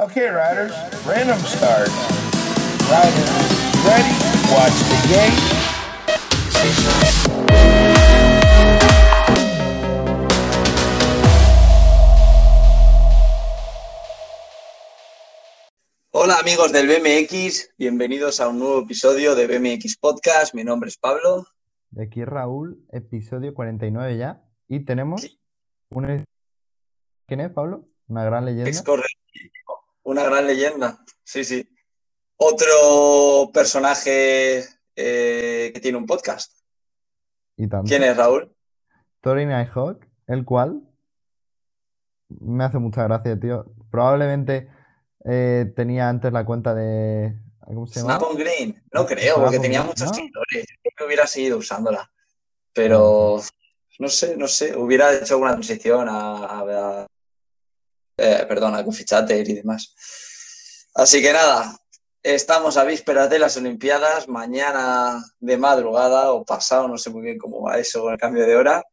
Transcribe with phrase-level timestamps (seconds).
[0.00, 0.72] Okay, riders,
[1.06, 1.88] random start.
[2.88, 3.30] Riders,
[3.84, 4.14] ready?
[4.50, 6.50] Watch the gate.
[16.12, 20.54] Hola amigos del BMX, bienvenidos a un nuevo episodio de BMX Podcast.
[20.54, 21.46] Mi nombre es Pablo.
[21.90, 24.42] De aquí Raúl, episodio 49 ya.
[24.68, 25.40] Y tenemos Sí.
[25.90, 26.24] un...
[27.26, 27.88] ¿Quién es, Pablo?
[28.08, 28.68] Una gran leyenda.
[28.68, 29.06] Ex corredor,
[30.02, 30.98] una gran leyenda.
[31.24, 31.68] Sí, sí.
[32.36, 34.64] Otro personaje
[34.96, 36.52] eh, que tiene un podcast.
[37.56, 37.88] Y tanto.
[37.88, 38.54] ¿Quién es Raúl?
[39.20, 40.82] Tori Nighthawk, el cual
[42.28, 43.66] me hace mucha gracia, tío.
[43.90, 44.70] Probablemente
[45.26, 47.34] eh, tenía antes la cuenta de...
[47.66, 48.16] ¿Cómo se llama?
[48.16, 48.82] Snap on Green.
[48.92, 50.14] No creo, porque tenía Green, muchos ¿no?
[50.14, 50.66] seguidores.
[50.82, 52.10] Creo que hubiera seguido usándola.
[52.72, 53.40] Pero
[53.98, 54.74] no sé, no sé.
[54.76, 56.60] Hubiera hecho alguna transición a, a-
[57.02, 57.06] a-
[58.20, 59.94] eh, perdón, a y demás.
[60.94, 61.76] Así que nada,
[62.22, 64.28] estamos a vísperas de las Olimpiadas.
[64.28, 68.46] Mañana de madrugada o pasado, no sé muy bien cómo va eso con el cambio
[68.46, 68.84] de hora.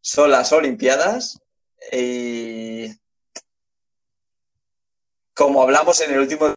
[0.00, 1.40] Son las Olimpiadas.
[1.92, 2.88] Y
[5.34, 6.54] como hablamos en el último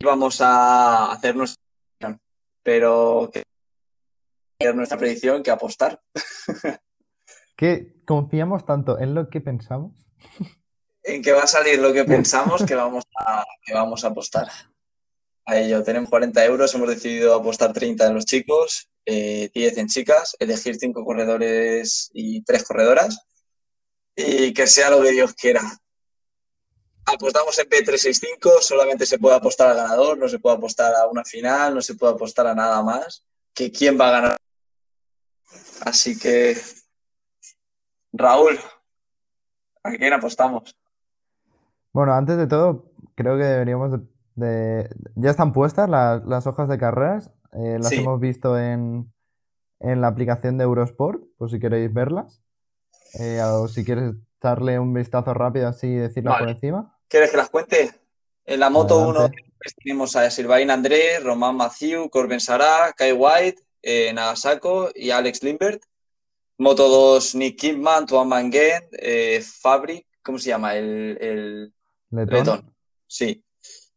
[0.00, 1.56] íbamos a hacernos
[2.62, 3.42] pero que
[4.58, 6.00] es nuestra predicción que apostar.
[7.54, 9.92] Que confiamos tanto en lo que pensamos.
[11.12, 14.48] En que va a salir lo que pensamos que vamos a, que vamos a apostar.
[15.44, 19.88] A ello, tenemos 40 euros, hemos decidido apostar 30 en los chicos, eh, 10 en
[19.88, 23.26] chicas, elegir 5 corredores y 3 corredoras
[24.16, 25.60] y que sea lo que Dios quiera.
[27.04, 31.24] Apostamos en P365, solamente se puede apostar al ganador, no se puede apostar a una
[31.24, 34.36] final, no se puede apostar a nada más, que quién va a ganar.
[35.82, 36.56] Así que,
[38.14, 38.58] Raúl,
[39.82, 40.74] ¿a quién apostamos?
[41.92, 43.98] Bueno, antes de todo, creo que deberíamos de...
[44.34, 47.30] de- Ya están puestas las, las hojas de carreras.
[47.52, 47.96] eh, las Sí.
[47.96, 49.12] hemos visto en,
[49.80, 52.42] en la aplicación de Eurosport, por si queréis verlas.
[53.20, 56.52] Eh, o si quieres darle un vistazo rápido así y decirlas por Vale.
[56.52, 56.98] encima.
[57.08, 57.90] ¿Quieres que las cuente?
[58.46, 59.44] En la moto 1 Adelante.
[59.84, 65.82] tenemos a Sylvain André, Román Mathieu, Corben Sará, Kai White, eh, Nagasako y Alex Limbert.
[66.58, 70.74] Moto 2, Nick Kidman, Tuan Manguet, eh, Fabric, ¿cómo se llama?
[70.74, 71.74] El, el
[72.12, 72.38] Letón.
[72.38, 72.74] letón.
[73.06, 73.42] Sí.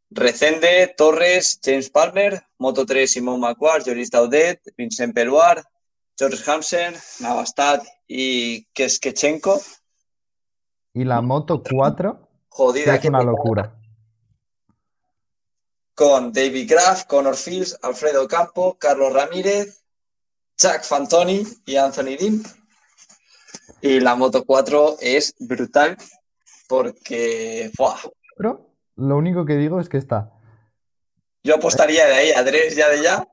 [0.09, 5.63] Recende, Torres, James Palmer, Moto 3, Simón Macquart, Joris Daudet, Vincent Peluar,
[6.17, 9.61] George Hansen, Navastad y Keskechenko.
[10.93, 13.77] Y la Moto 4, que Jodida, es una locura.
[15.93, 19.83] con David Graff, Connor Fields, Alfredo Campo, Carlos Ramírez,
[20.57, 22.43] Chuck Fantoni y Anthony Dean.
[23.81, 25.97] Y la Moto 4 es brutal
[26.67, 27.95] porque ¡buah!
[28.37, 30.31] Pero lo único que digo es que está
[31.45, 33.27] yo apostaría de ahí a tres ya de ya.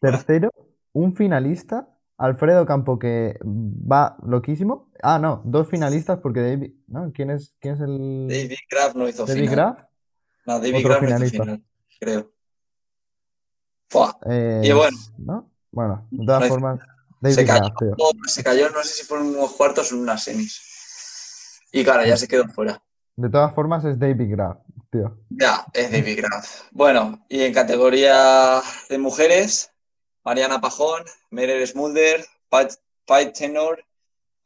[0.00, 0.50] tercero,
[0.92, 4.88] un finalista, Alfredo Campo, que va loquísimo.
[5.02, 7.10] Ah, no, dos finalistas porque David, ¿no?
[7.12, 9.56] ¿Quién es, quién es el David Graff no hizo David final.
[9.56, 9.78] Graff?
[10.46, 11.64] No, David Graff no hizo final,
[11.98, 12.32] creo.
[14.26, 14.96] Eh, Y bueno.
[15.18, 15.50] ¿no?
[15.72, 16.80] Bueno, de todas No formas,
[17.20, 17.96] David Se cayó, Graff, tío.
[18.26, 20.69] se cayó, no sé si fueron unos cuartos o unas semis.
[21.72, 22.82] Y claro, ya se quedó fuera.
[23.16, 24.58] De todas formas es David Graff,
[24.90, 25.18] tío.
[25.28, 26.62] Ya, es David Graff.
[26.70, 29.70] Bueno, y en categoría de mujeres,
[30.24, 32.72] Mariana Pajón, Merer Smulder, Pat
[33.36, 33.84] Tenor,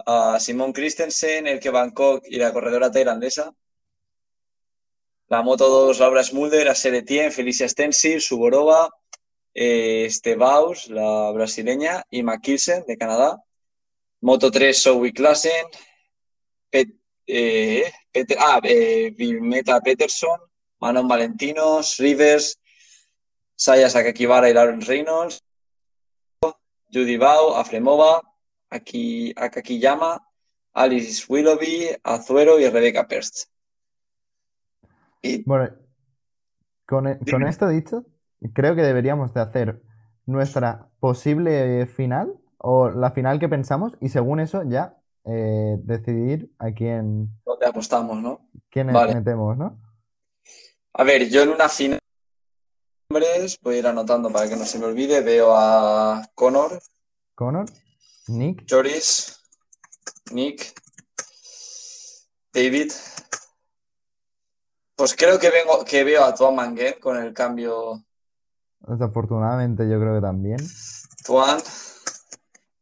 [0.06, 3.54] ah, Simón Christensen, Elke Bangkok y la corredora tailandesa.
[5.28, 8.90] La Moto 2, Laura Smulder, Asher Etienne, Felicia Stensil, Suborova,
[9.54, 13.42] eh, Estebaus, la brasileña, y McKilsen, de Canadá.
[14.20, 15.66] Moto 3, Zoe Klassen,
[17.26, 20.38] eh, Peter- ah, eh, Vilmeta Peterson,
[20.80, 22.58] Manon Valentinos, Rivers,
[23.56, 25.42] Saya Sakakibara y Lauren Reynolds,
[26.92, 28.20] Judy Bau, Afremova,
[28.70, 30.20] Aki, Akakiyama,
[30.74, 33.48] Alice Willoughby, Azuero y Rebecca Perst.
[35.22, 35.70] Y Bueno,
[36.86, 38.04] con, e- con esto dicho,
[38.52, 39.82] creo que deberíamos de hacer
[40.26, 46.72] nuestra posible final o la final que pensamos y según eso ya eh, decidir a
[46.72, 48.48] quién, donde apostamos, ¿no?
[48.70, 49.14] quién Vale.
[49.14, 49.80] metemos, ¿no?
[50.92, 51.98] A ver, yo en una final
[53.08, 56.80] voy a ir anotando para que no se me olvide, veo a Connor,
[57.34, 57.66] Connor,
[58.28, 59.40] Nick, Joris,
[60.32, 60.72] Nick,
[62.52, 62.92] David.
[64.96, 68.04] Pues creo que vengo, que veo a Tuan Manguet con el cambio
[68.86, 70.58] desafortunadamente yo creo que también.
[71.24, 71.60] Tuan,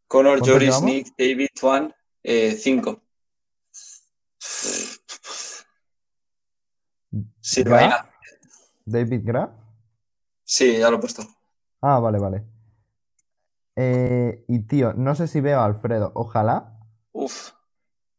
[0.09, 0.83] Connor, ¿Cuántos Joris?
[0.83, 3.03] Nick, David, Tuan, eh, cinco.
[7.41, 7.65] Sí.
[8.85, 9.51] David Graf.
[10.45, 11.23] Sí, ya lo he puesto.
[11.81, 12.45] Ah, vale, vale.
[13.77, 16.13] Eh, y tío, no sé si veo a Alfredo.
[16.15, 16.79] Ojalá,
[17.13, 17.53] Uf,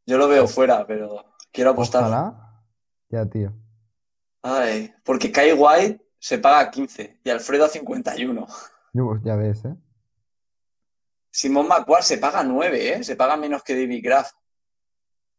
[0.05, 2.03] yo lo veo fuera, pero quiero apostar.
[2.03, 2.63] ojalá.
[3.09, 3.53] Ya, tío.
[4.41, 8.47] Ay, porque Kai White se paga a 15 y Alfredo a 51.
[8.93, 9.75] Yo, pues, ya ves, ¿eh?
[11.33, 13.03] Simón McQuarrie se paga 9, ¿eh?
[13.03, 14.31] Se paga menos que David Graf.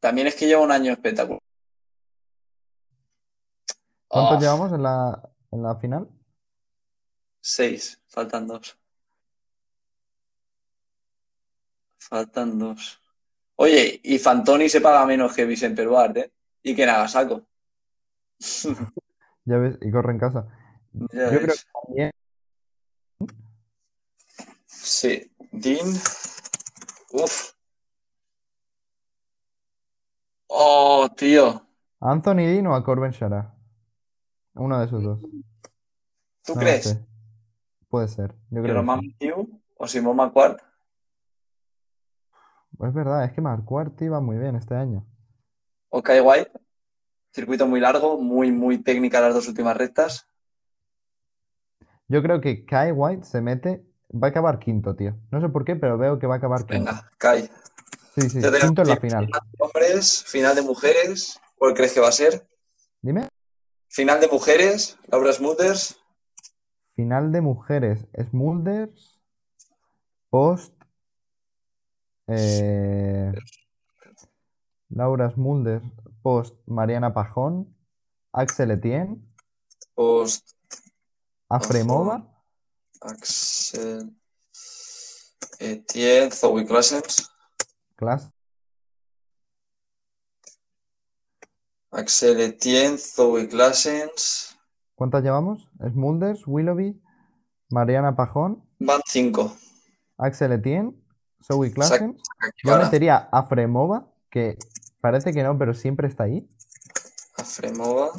[0.01, 1.41] También es que lleva un año espectacular.
[4.09, 6.09] ¿Cuántos Oh, llevamos en la, en la final?
[7.41, 8.77] seis, faltan dos.
[11.99, 13.01] Faltan dos.
[13.57, 16.33] Oye, y Fantoni se paga menos que Vicente Peruart, ¿eh?
[16.63, 17.47] Y que Nagasako.
[19.47, 20.47] Ya ves, y corre en casa.
[21.13, 22.11] Ya Yo creo que también.
[24.67, 25.89] Sí, Dean.
[27.13, 27.55] Uf.
[30.49, 31.67] Oh, tío.
[32.01, 33.55] ¿A Anthony Dean o a Corbin Shara?
[34.55, 35.21] Uno de esos dos.
[36.45, 36.85] ¿Tú No crees?
[36.85, 37.07] sé.
[37.89, 38.35] Puede ser.
[38.51, 39.31] Yo ¿Que creo Roman sí.
[39.77, 40.59] O Simón McQuarrie?
[42.81, 45.07] Es verdad, es que Marquardt iba muy bien este año.
[45.91, 46.51] o Kai White.
[47.33, 50.29] Circuito muy largo, muy, muy técnica las dos últimas rectas.
[52.09, 53.85] Yo creo que Kai White se mete.
[54.17, 55.17] Va a acabar quinto, tío.
[55.31, 56.91] No sé por qué, pero veo que va a acabar quinto.
[56.93, 57.11] Venga.
[58.15, 59.27] Sí, sí, tenemos quinto en la fi- final.
[59.27, 61.41] Final de hombres, final de mujeres.
[61.57, 62.47] ¿Cuál crees que va a ser?
[63.03, 63.29] Dime.
[63.89, 65.97] Final de mujeres, Laura Smulders.
[66.95, 68.07] Final de mujeres.
[68.31, 69.21] Smulders.
[70.31, 70.73] Post.
[72.29, 73.33] eh,
[74.91, 75.85] Laura Smulders.
[76.23, 77.77] Post Mariana Pajón.
[78.33, 79.19] Axel Etienne.
[79.95, 80.51] Post
[81.49, 82.31] Afremova.
[83.05, 84.11] Axel
[85.59, 87.31] Etienne, Zoe Claessens.
[87.97, 88.31] Class.
[91.91, 94.57] Axel Etienne, Zoe Claessens.
[94.95, 95.69] ¿Cuántas llevamos?
[95.87, 97.01] Smulders, Willoughby,
[97.69, 99.55] Mariana Pajón, Van cinco.
[100.17, 100.95] Axel Etienne,
[101.43, 102.23] Zoe Claessens.
[102.65, 104.57] Yo metería a Fremova, que
[105.01, 106.49] parece que no, pero siempre está ahí.
[107.37, 108.13] Afremova.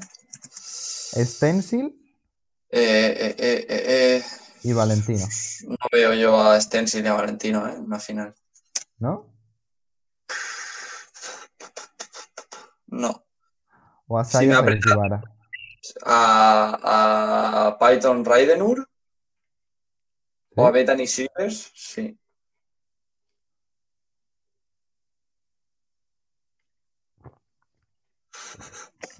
[1.17, 2.01] Stencil
[2.69, 3.83] Eh, eh, eh, eh,
[4.17, 4.23] eh.
[4.65, 5.23] Y Valentino,
[5.67, 7.75] No veo yo a Stencil y a Valentino ¿eh?
[7.75, 8.33] en una final.
[8.97, 9.31] ¿no?
[12.87, 13.23] No.
[14.07, 14.89] O a aprieta.
[14.89, 15.21] Sakakibara.
[16.03, 18.89] A, a Python Raidenur
[20.55, 20.71] o a.
[20.71, 22.17] Bethany Silvers, sí.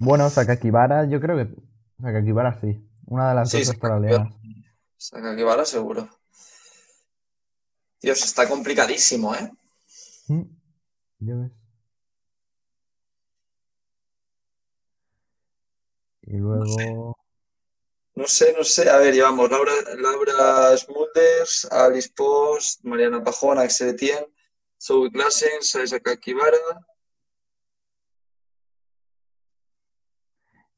[0.00, 1.54] Bueno, Sakakibara, yo creo que
[2.02, 2.84] Sakakibara sí.
[3.06, 4.28] Una de las Sí, dos Sakakibara.
[4.96, 5.38] Australianas.
[5.38, 6.08] Sakakibara seguro.
[8.00, 9.50] Dios, está complicadísimo, ¿eh?
[10.28, 10.42] Mm,
[11.20, 11.52] ya ves.
[16.22, 17.16] Y luego.
[18.14, 18.90] No sé, no sé.
[18.90, 24.26] A ver, llevamos Laura, Laura Smulders, Alice Post, Mariana Pajón, Axel Etienne,
[24.80, 26.56] Zoe Claessens, Sai Sakakibara.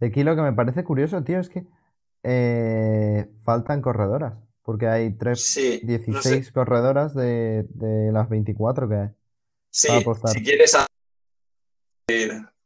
[0.00, 1.64] Y aquí lo que me parece curioso, tío, es que
[2.22, 4.34] eh, faltan corredoras.
[4.62, 6.30] Porque hay tres, Sí, no sé.
[6.30, 9.08] 16 corredoras de, de las 24 que hay.
[9.70, 9.88] Sí,
[10.32, 10.86] si quieres a-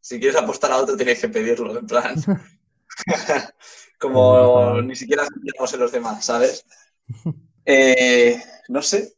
[0.00, 2.14] si quieres apostar a otro tienes que pedirlo, en plan.
[3.99, 4.87] Como Total.
[4.87, 6.64] ni siquiera confiamos en los demás, ¿sabes?
[7.64, 9.14] Eh, no sé.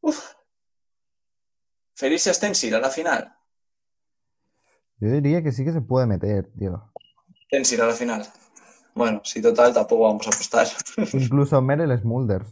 [0.00, 0.32] Uf.
[1.94, 3.34] Felicia Stencil a la final.
[4.98, 6.90] Yo diría que sí que se puede meter, tío.
[7.48, 8.26] Stencil a la final.
[8.94, 10.68] Bueno, si total tampoco vamos a apostar.
[11.14, 12.46] Incluso Merel Smulders.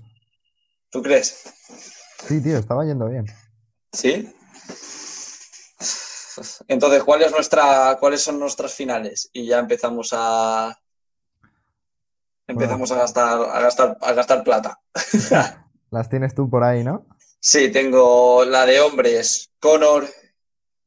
[0.90, 1.52] ¿Tú crees?
[2.26, 3.26] Sí, tío, estaba yendo bien.
[3.92, 4.32] ¿Sí?
[6.68, 9.28] Entonces, ¿cuál es nuestra, ¿cuáles son nuestras finales?
[9.32, 10.76] Y ya empezamos a
[12.46, 14.80] empezamos a gastar, a gastar, a gastar plata.
[15.90, 17.06] Las tienes tú por ahí, ¿no?
[17.40, 20.06] Sí, tengo la de hombres, Connor,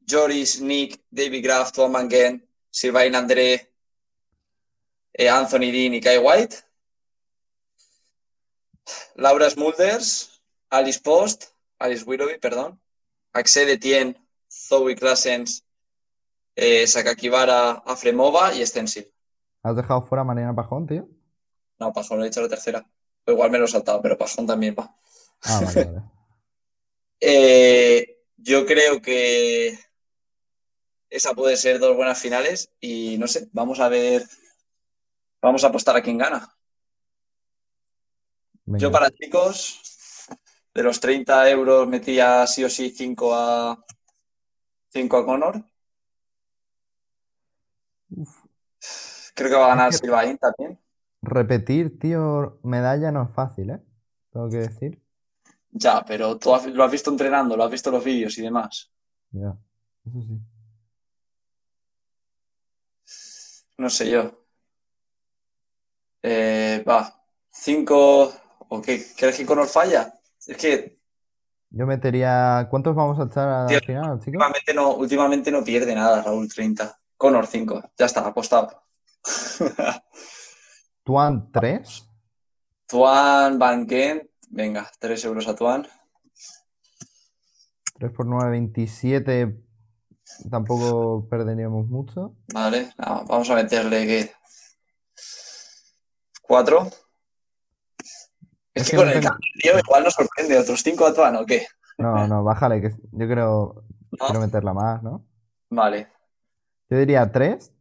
[0.08, 3.69] Joris, Nick, David Graf, Tom Mangen, Sylvain André,
[5.14, 6.56] Anthony Dean y Kai White.
[9.14, 11.44] Laura Smulders, Alice Post,
[11.78, 12.80] Alice Willoughby, perdón,
[13.32, 14.16] Axel Etienne,
[14.50, 15.64] Zoe Claessens,
[16.56, 19.12] eh, Sakakibara, Afremova y Stencil.
[19.62, 21.08] ¿Has dejado fuera a Mariana Pajón, tío?
[21.78, 22.84] No, Pajón, lo he dicho la tercera.
[23.26, 24.94] Igual me lo he saltado, pero Pajón también va.
[25.42, 26.02] Ah, vale, vale.
[27.22, 29.78] Eh, yo creo que
[31.10, 34.24] esa puede ser dos buenas finales y no sé, vamos a ver,
[35.40, 36.48] vamos a apostar a quién gana.
[38.66, 39.80] Yo para chicos,
[40.72, 43.84] de los 30 euros metía sí o sí 5 a,
[44.90, 45.64] 5 a Connor.
[49.34, 50.78] Creo que va a ganar Silvain también.
[51.22, 53.80] Repetir, tío, medalla no es fácil, ¿eh?
[54.32, 55.02] Tengo que decir.
[55.72, 58.90] Ya, pero tú lo has visto entrenando, lo has visto en los vídeos y demás.
[59.32, 59.56] Ya,
[60.06, 60.40] eso sí.
[63.78, 64.39] No sé yo.
[66.22, 67.22] Eh, va.
[67.50, 68.32] Cinco.
[68.68, 69.04] ¿O qué?
[69.16, 70.12] ¿Crees que Conor falla?
[70.46, 70.98] Es que
[71.70, 72.66] Yo metería.
[72.70, 74.26] ¿Cuántos vamos a echar al Tío, final, chicos?
[74.26, 76.98] últimamente no, últimamente no pierde nada, Raúl 30.
[77.16, 77.82] Conor 5.
[77.98, 78.82] Ya está, apostado.
[81.04, 82.08] Tuan 3.
[82.86, 83.86] Tuan Van.
[84.48, 85.86] Venga, 3 euros a Tuan.
[87.98, 89.60] 3 por 9, 27.
[90.50, 92.36] Tampoco perderíamos mucho.
[92.54, 94.32] Vale, nada, vamos a meterle que.
[96.50, 96.90] 4.
[97.94, 98.28] Es,
[98.74, 100.58] Es que con el cambio, tío, igual nos sorprende.
[100.58, 101.68] ¿Otros 5 a Tuan o qué?
[101.96, 103.84] No, no, bájale, que yo creo.
[104.10, 104.26] ¿No?
[104.26, 105.24] Quiero meterla más, ¿no?
[105.68, 106.08] Vale.
[106.88, 107.72] Yo diría 3.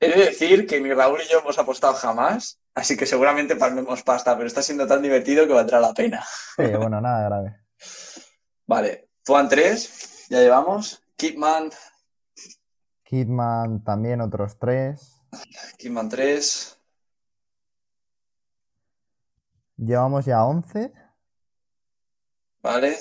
[0.00, 4.02] He de decir que ni Raúl y yo hemos apostado jamás, así que seguramente palmemos
[4.02, 6.24] pasta, pero está siendo tan divertido que valdrá la pena.
[6.56, 7.60] Sí, bueno, nada grave.
[8.66, 11.02] Vale, Tuan 3, ya llevamos.
[11.16, 11.70] Kidman,
[13.04, 15.22] Kidman también otros 3.
[15.76, 16.75] Kidman 3.
[19.76, 20.92] Llevamos ya 11.
[22.62, 22.96] Vale,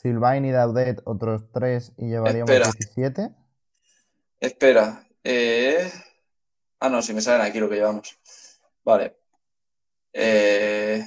[0.00, 2.70] Sylvain y Daudet otros 3 y llevaríamos Espera.
[2.72, 3.30] 17.
[4.40, 5.04] espera.
[5.24, 5.90] eh,
[6.78, 8.18] Ah, no, si me salen aquí lo que llevamos.
[8.84, 9.16] Vale.
[10.12, 11.06] Eh,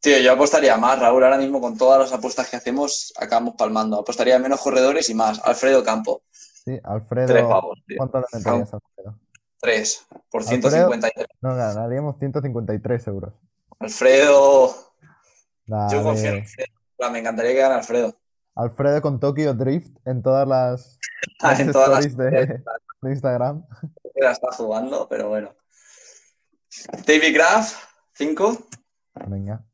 [0.00, 1.22] Tío, yo apostaría más, Raúl.
[1.24, 3.98] Ahora mismo con todas las apuestas que hacemos, acabamos palmando.
[4.00, 5.40] Apostaría menos corredores y más.
[5.44, 7.48] Alfredo Campo, Sí, 3 Alfredo.
[7.48, 7.96] pavos, tío.
[7.98, 9.18] ¿Cuánto le meterías Alfredo?
[9.60, 10.60] 3 por Alfredo.
[10.62, 11.26] 153.
[11.40, 13.34] No, ganaríamos 153 euros.
[13.80, 14.74] Alfredo,
[15.66, 16.36] yo confío en.
[16.38, 16.68] Alfredo.
[17.12, 18.16] Me encantaría que gane Alfredo.
[18.54, 20.98] Alfredo con Tokyo Drift en todas las,
[21.40, 22.30] Ah, las en todas las de,
[23.02, 23.64] de Instagram.
[24.16, 25.54] la está jugando, pero bueno.
[27.06, 28.58] David Graf, 5.
[29.26, 29.64] Venga.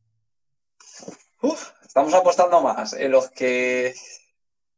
[1.42, 3.94] Uf, estamos apostando más en los que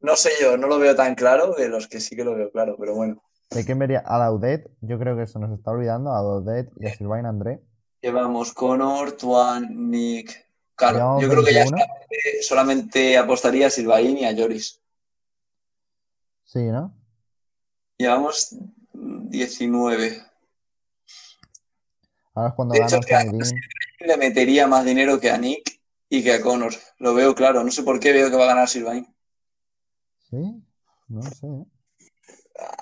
[0.01, 2.51] no sé yo, no lo veo tan claro, de los que sí que lo veo
[2.51, 3.23] claro, pero bueno.
[3.51, 4.03] ¿De quién vería?
[4.07, 7.61] A Daudet, yo creo que se nos está olvidando, a Daudet y a Sylvain André.
[8.07, 10.47] Llevamos Conor, Tuan, Nick.
[10.77, 11.85] Claro, Llevamos yo creo que ya 21.
[12.41, 14.81] solamente, apostaría a Silvain y a Lloris.
[16.45, 16.95] Sí, ¿no?
[17.99, 18.55] Llevamos
[18.93, 20.23] 19.
[22.35, 23.25] Ahora es cuando De hecho, que a-.
[23.25, 26.75] Le metería más dinero que a Nick y que a Conor.
[26.99, 27.65] Lo veo claro.
[27.65, 29.05] No sé por qué veo que va a ganar Silvain.
[30.31, 30.63] Sí,
[31.09, 31.49] no sé.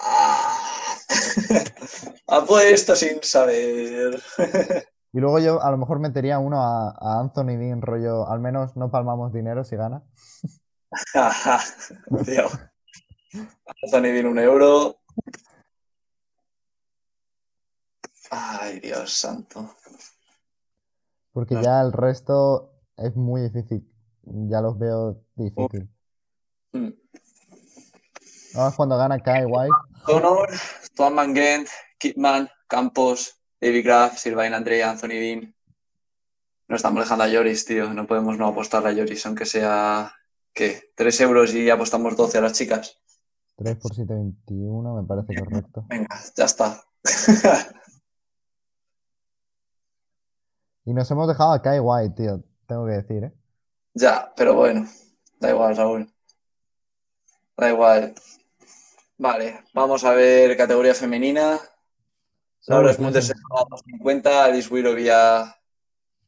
[0.03, 0.99] Ah.
[2.27, 4.23] Apuesto sin saber.
[5.15, 8.77] Y luego yo a lo mejor metería uno a, a Anthony Dean, rollo, al menos
[8.77, 10.03] no palmamos dinero si gana.
[12.25, 12.49] Tío.
[13.85, 14.97] Anthony viene un euro.
[18.31, 19.71] Ay, Dios santo.
[21.33, 21.63] Porque No.
[21.63, 23.89] ya el resto es muy difícil.
[24.23, 25.89] Ya los veo difícil.
[26.73, 26.89] Mm.
[28.57, 29.73] Ahora es cuando gana Kai White.
[30.05, 30.49] Conor,
[30.97, 31.69] Tuan Van Gent,
[31.99, 35.55] Kidman, Campos, David Graf, Silvain André, Anthony Dean.
[36.69, 37.95] No estamos dejando a Lloris, tío.
[37.95, 40.13] No podemos no apostar a Lloris, aunque sea,
[40.53, 40.93] ¿qué?
[40.95, 43.01] 3 euros y apostamos 12 a las chicas.
[43.57, 45.87] 3 por 7, 21, me parece correcto.
[45.89, 46.85] Venga, ya está.
[50.87, 52.45] Y nos hemos dejado a Kai White, tío.
[52.67, 53.33] Tengo que decir, ¿eh?
[53.95, 54.87] Ya, pero bueno,
[55.41, 56.13] da igual, Raúl.
[57.57, 58.15] Da igual.
[59.17, 61.59] Vale, vamos a ver categoría femenina.
[62.67, 65.55] Solo Smulders clases- a 250, Alice Willoughby a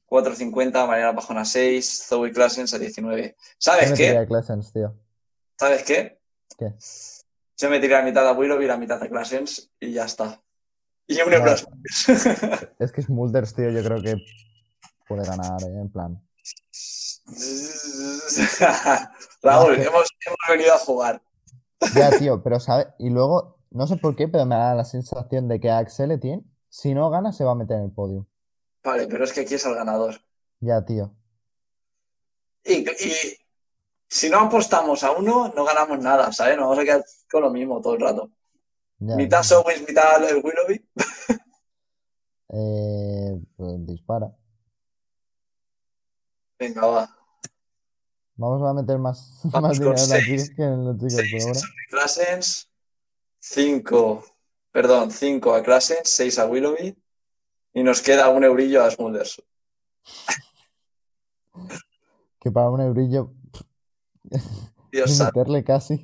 [0.06, 3.36] 450, Mariana Pajón a 6, Zoe Classens a 19.
[3.58, 4.02] ¿Sabes ¿Quién qué?
[4.02, 4.94] metería a Claessens, tío?
[5.58, 6.20] ¿Sabes qué?
[6.58, 6.74] ¿Qué?
[7.58, 10.42] Yo me tiré la mitad a Willoughby y la mitad a Classens y ya está.
[11.06, 11.54] Y un euro.
[12.78, 14.16] Es que Smulders, tío, yo creo que
[15.08, 15.80] puede ganar, ¿eh?
[15.80, 16.22] En plan.
[19.42, 20.08] Raúl, No, hemos
[20.48, 21.22] venido a jugar.
[21.94, 22.88] Ya, tío, pero ¿sabes?
[22.98, 26.44] Y luego, no sé por qué, pero me da la sensación de que Axel Etienne,
[26.68, 28.26] si no gana, se va a meter en el podio.
[28.82, 30.14] Vale, pero es que aquí es el ganador.
[30.60, 31.14] Ya, tío.
[32.64, 33.12] Y, y
[34.08, 36.56] si no apostamos a uno, no ganamos nada, ¿sabes?
[36.56, 38.30] Nos vamos a quedar con lo mismo todo el rato.
[38.98, 40.84] Ya, Mitad Sowens, mitad el Willoughby.
[42.48, 44.32] Eh, pues dispara.
[46.58, 47.16] Venga, va.
[48.36, 50.24] Vamos a meter más, Vamos más con dinero seis.
[50.26, 51.60] chicas que en los chicos, por ahora.
[53.46, 54.24] Classens, 5,
[54.72, 56.96] perdón, 5 a Classens, 6 a Willoughby.
[57.74, 59.42] Y nos queda un eurillo a Smulders.
[62.38, 63.32] Que para un eurillo
[64.92, 65.40] Dios santo.
[65.40, 66.00] meterle casi.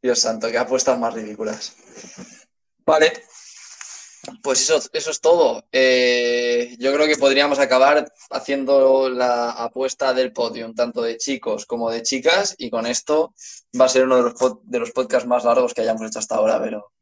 [0.00, 1.74] Dios santo, qué apuestas más ridículas.
[2.84, 3.12] Vale,
[4.42, 5.64] pues eso, eso es todo.
[5.72, 11.90] Eh, yo creo que podríamos acabar haciendo la apuesta del podium, tanto de chicos como
[11.90, 13.34] de chicas, y con esto
[13.80, 16.18] va a ser uno de los, pod- de los podcasts más largos que hayamos hecho
[16.18, 16.92] hasta ahora, pero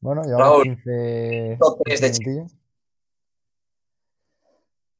[0.00, 2.52] Bueno, llevamos Raúl, 15, top tres 15 de minutillos.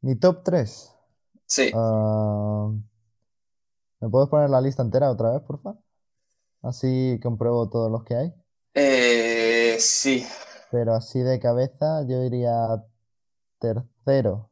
[0.03, 0.95] Mi top 3.
[1.47, 1.71] sí.
[1.75, 2.71] Ah,
[4.01, 5.81] ¿me puedes poner la lista entera otra vez, por favor?
[6.63, 8.35] Así compruebo todos los que hay.
[8.75, 9.50] Eh,
[9.81, 10.27] sí,
[10.71, 12.85] Pero así de cabeza, yo diría
[13.59, 14.51] tercero,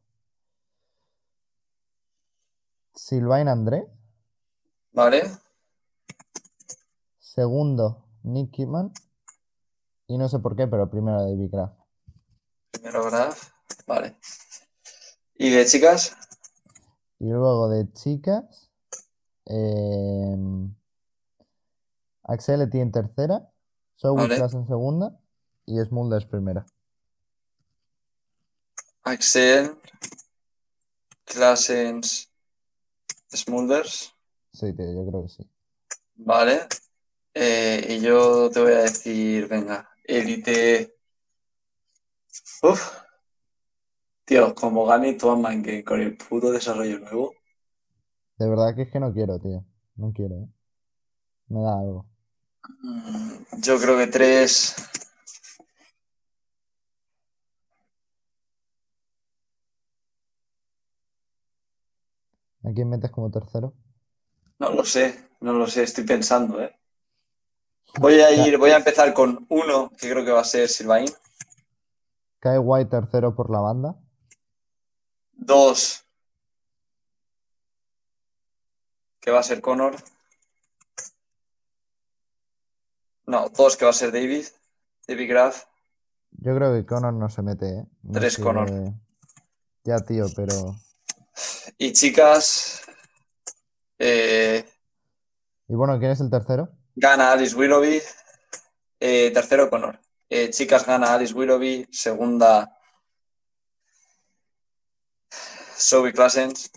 [2.93, 3.87] Sylvain André.
[4.93, 5.23] vale.
[7.19, 8.91] Segundo, Nick Kidman.
[10.07, 11.79] Y no sé por qué, pero primero David Kraft.
[12.71, 13.51] Primero Graf,
[13.87, 14.17] vale.
[15.35, 16.15] ¿Y de chicas?
[17.19, 18.69] Y luego de chicas,
[19.45, 20.73] em,
[22.23, 23.49] Axel Eti en tercera,
[24.01, 25.19] Class en segunda
[25.65, 26.65] y Smulders primera.
[29.03, 29.75] Axel,
[31.25, 32.27] Classens,
[33.33, 34.13] Smulders,
[34.53, 35.49] Sí, tío, yo creo que sí.
[36.15, 36.67] vale.
[37.33, 40.95] Eh, y yo te voy a decir, venga, Elite.
[42.63, 42.81] Uf.
[44.25, 47.33] Tío, como gane Tuan Game con el puto desarrollo nuevo.
[48.39, 49.63] De verdad que es que no quiero, tío.
[49.95, 50.47] No quiero, ¿eh?
[51.49, 52.08] Me da algo.
[52.67, 54.75] Mm, Yo creo que tres.
[62.63, 63.73] ¿A quién metes como tercero?
[64.59, 66.75] No lo sé, no lo sé, estoy pensando, ¿eh?
[67.97, 71.07] Voy a ir, voy a empezar con uno que creo que va a ser Silvain.
[72.39, 73.95] Kai White tercero por la banda.
[75.33, 76.05] Dos,
[79.19, 79.95] que va a ser Connor.
[83.29, 84.45] No, dos, que va a ser David.
[85.07, 85.65] David Graff.
[86.31, 87.85] Yo creo que Connor no se mete, ¿eh?
[88.01, 88.71] No Tres sé- Connor.
[89.83, 90.75] Ya, tío, pero...
[91.77, 92.81] Y chicas,
[93.99, 94.67] eh,
[95.67, 96.69] Y bueno, ¿quién es el tercero?
[96.95, 98.01] gana Alice Willoughby.
[98.99, 99.99] Eh, tercero, Connor.
[100.27, 101.87] Eh, chicas, gana Alice Willoughby.
[101.91, 102.75] Segunda,
[105.77, 106.71] Zoe Classens.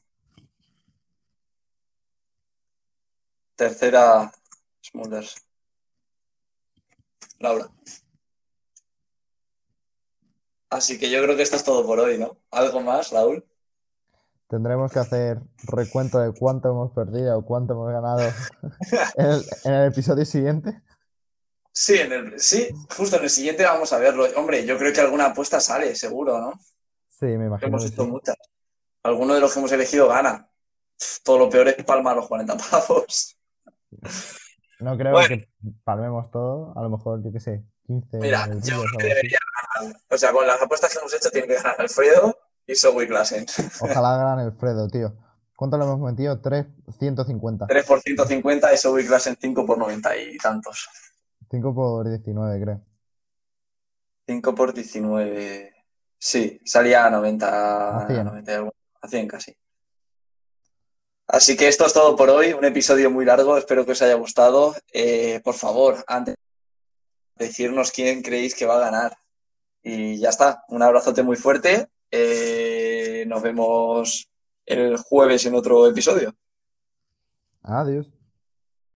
[3.57, 4.31] Tercera,
[4.83, 5.35] Smulders.
[7.43, 7.69] Laura.
[10.71, 12.39] Así que yo creo que esto es todo por hoy, ¿no?
[12.51, 13.45] ¿Algo más, Raúl?
[14.49, 18.21] Tendremos que hacer recuento de cuánto hemos perdido o cuánto hemos ganado
[19.17, 20.81] en el, en el episodio siguiente.
[21.73, 24.27] Sí, en el, sí, justo en el siguiente vamos a verlo.
[24.37, 26.53] Hombre, yo creo que alguna apuesta sale, seguro, ¿no?
[27.09, 28.11] Sí, me imagino Hemos hecho sí.
[28.11, 28.37] muchas.
[29.03, 30.49] Alguno de los que hemos elegido gana.
[31.25, 33.37] Todo lo peor es palmar los 40 pavos.
[34.83, 35.29] No creo Bueno.
[35.29, 35.49] que
[35.85, 36.73] palmemos todo.
[36.77, 39.39] A lo mejor, yo qué sé, 15 Mira, yo creo que debería
[39.77, 39.97] ganar.
[40.11, 43.47] O sea, con las apuestas que hemos hecho tiene que ganar Alfredo y Zoe Klassen.
[43.81, 45.15] Ojalá gane Alfredo, tío.
[45.57, 46.41] ¿Cuánto le hemos metido?
[46.41, 46.67] 3,
[46.99, 47.67] 150.
[47.67, 50.89] 3 por 150 y Zoe Klassen 5 por 90 y tantos.
[51.51, 52.81] 5 por 19, creo.
[54.27, 55.73] 5 por 19.
[56.19, 58.25] Sí, salía a 90, A 100.
[58.25, 59.57] 90 y algo, a 100 casi.
[61.33, 64.17] Así que esto es todo por hoy, un episodio muy largo, espero que os haya
[64.17, 64.75] gustado.
[64.93, 66.35] Eh, por favor, antes
[67.37, 69.17] de decirnos quién creéis que va a ganar.
[69.83, 71.89] Y ya está, un abrazote muy fuerte.
[72.11, 74.29] Eh, nos vemos
[74.67, 76.35] el jueves en otro episodio.
[77.63, 78.13] Adiós.